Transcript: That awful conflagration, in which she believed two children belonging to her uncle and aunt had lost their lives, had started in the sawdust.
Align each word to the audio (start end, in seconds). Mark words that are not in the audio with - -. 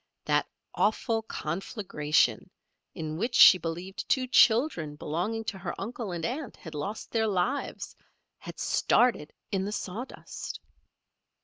That 0.25 0.47
awful 0.73 1.21
conflagration, 1.21 2.49
in 2.95 3.17
which 3.17 3.35
she 3.35 3.59
believed 3.59 4.09
two 4.09 4.25
children 4.25 4.95
belonging 4.95 5.43
to 5.43 5.59
her 5.59 5.79
uncle 5.79 6.11
and 6.11 6.25
aunt 6.25 6.55
had 6.57 6.73
lost 6.73 7.11
their 7.11 7.27
lives, 7.27 7.95
had 8.39 8.57
started 8.59 9.31
in 9.51 9.63
the 9.63 9.71
sawdust. 9.71 10.59